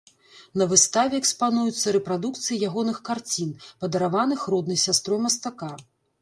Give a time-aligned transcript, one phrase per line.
[0.59, 3.53] На выставе экспануюцца рэпрадукцыі ягоных карцін,
[3.85, 5.71] падараваных роднай сястрой мастака.